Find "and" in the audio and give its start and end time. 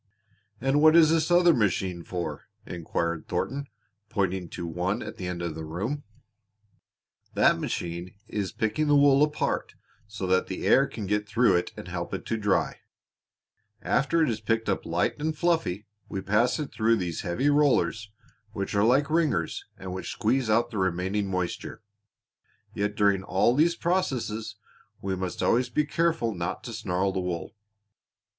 0.59-0.81, 11.77-11.87, 15.19-15.37, 19.77-19.93